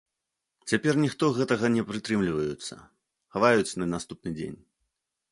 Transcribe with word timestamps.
Цяпер 0.71 0.93
ніхто 1.01 1.25
гэтага 1.37 1.69
не 1.75 1.83
прытрымліваюцца, 1.89 2.75
хаваюць 3.35 3.77
на 3.83 3.89
наступны 3.93 4.33
дзень. 4.39 4.57